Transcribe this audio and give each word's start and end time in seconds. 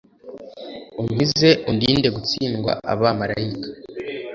unkize 1.01 1.49
undinde 1.69 2.07
gutsindwa 2.15 2.71
Abamarayika 2.91 3.67